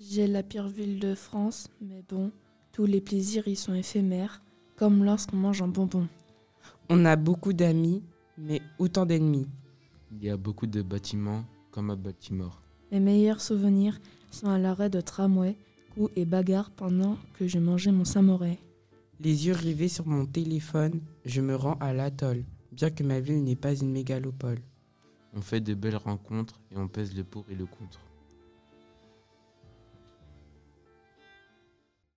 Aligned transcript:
J'ai 0.00 0.28
la 0.28 0.44
pire 0.44 0.68
ville 0.68 1.00
de 1.00 1.16
France, 1.16 1.68
mais 1.80 2.04
bon, 2.08 2.30
tous 2.70 2.86
les 2.86 3.00
plaisirs 3.00 3.48
y 3.48 3.56
sont 3.56 3.74
éphémères, 3.74 4.42
comme 4.76 5.02
lorsqu'on 5.02 5.38
mange 5.38 5.60
un 5.60 5.66
bonbon. 5.66 6.06
On 6.88 7.04
a 7.04 7.16
beaucoup 7.16 7.52
d'amis, 7.52 8.04
mais 8.36 8.62
autant 8.78 9.06
d'ennemis. 9.06 9.48
Il 10.12 10.22
y 10.24 10.30
a 10.30 10.36
beaucoup 10.36 10.68
de 10.68 10.82
bâtiments 10.82 11.44
comme 11.72 11.90
à 11.90 11.96
Baltimore. 11.96 12.62
Mes 12.92 13.00
meilleurs 13.00 13.40
souvenirs 13.40 13.98
sont 14.30 14.48
à 14.48 14.56
l'arrêt 14.56 14.88
de 14.88 15.00
tramway, 15.00 15.56
coups 15.94 16.12
et 16.14 16.24
bagarres 16.24 16.70
pendant 16.70 17.16
que 17.36 17.48
je 17.48 17.58
mangeais 17.58 17.90
mon 17.90 18.04
samouraï. 18.04 18.58
Les 19.18 19.48
yeux 19.48 19.54
rivés 19.54 19.88
sur 19.88 20.06
mon 20.06 20.26
téléphone, 20.26 21.00
je 21.24 21.40
me 21.40 21.56
rends 21.56 21.76
à 21.80 21.92
l'atoll, 21.92 22.44
bien 22.70 22.90
que 22.90 23.02
ma 23.02 23.18
ville 23.18 23.42
n'est 23.42 23.56
pas 23.56 23.74
une 23.74 23.90
mégalopole. 23.90 24.60
On 25.34 25.40
fait 25.40 25.60
de 25.60 25.74
belles 25.74 25.96
rencontres 25.96 26.60
et 26.70 26.78
on 26.78 26.86
pèse 26.86 27.16
le 27.16 27.24
pour 27.24 27.44
et 27.50 27.56
le 27.56 27.66
contre. 27.66 27.98